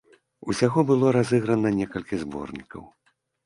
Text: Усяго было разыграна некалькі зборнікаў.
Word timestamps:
Усяго 0.53 0.79
было 0.93 1.11
разыграна 1.19 1.75
некалькі 1.79 2.23
зборнікаў. 2.25 2.83